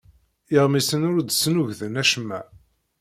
[0.55, 2.39] Iɣmisen ur d-snugden acemma.